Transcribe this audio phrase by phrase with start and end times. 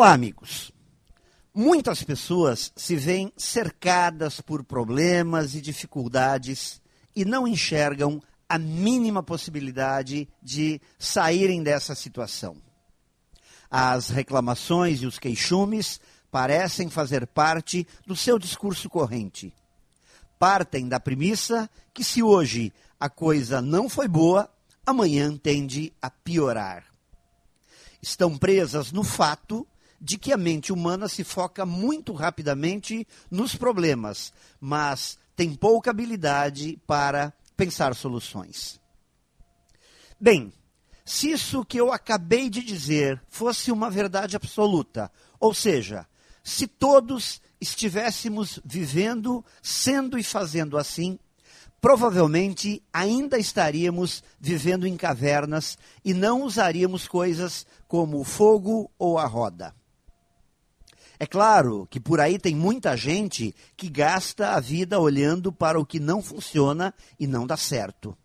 [0.00, 0.72] Olá, amigos.
[1.54, 6.80] Muitas pessoas se veem cercadas por problemas e dificuldades
[7.14, 8.18] e não enxergam
[8.48, 12.56] a mínima possibilidade de saírem dessa situação.
[13.70, 19.52] As reclamações e os queixumes parecem fazer parte do seu discurso corrente.
[20.38, 24.48] Partem da premissa que se hoje a coisa não foi boa,
[24.86, 26.86] amanhã tende a piorar.
[28.00, 29.66] Estão presas no fato
[30.00, 36.78] de que a mente humana se foca muito rapidamente nos problemas, mas tem pouca habilidade
[36.86, 38.80] para pensar soluções.
[40.18, 40.52] Bem,
[41.04, 46.06] se isso que eu acabei de dizer fosse uma verdade absoluta, ou seja,
[46.42, 51.18] se todos estivéssemos vivendo, sendo e fazendo assim,
[51.80, 59.26] provavelmente ainda estaríamos vivendo em cavernas e não usaríamos coisas como o fogo ou a
[59.26, 59.74] roda.
[61.22, 65.84] É claro que por aí tem muita gente que gasta a vida olhando para o
[65.84, 68.16] que não funciona e não dá certo.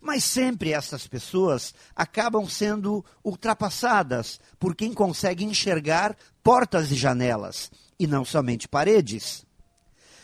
[0.00, 8.06] Mas sempre essas pessoas acabam sendo ultrapassadas por quem consegue enxergar portas e janelas e
[8.06, 9.44] não somente paredes.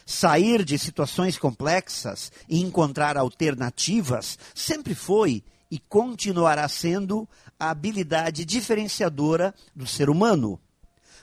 [0.06, 9.52] Sair de situações complexas e encontrar alternativas sempre foi e continuará sendo a habilidade diferenciadora
[9.74, 10.60] do ser humano.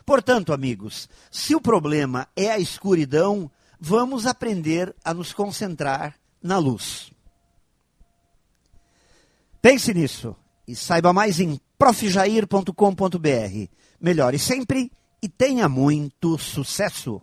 [0.06, 7.12] Portanto, amigos, se o problema é a escuridão, vamos aprender a nos concentrar na luz.
[9.62, 10.36] Pense nisso
[10.68, 13.68] e saiba mais em profjair.com.br.
[14.00, 17.22] Melhore sempre e tenha muito sucesso!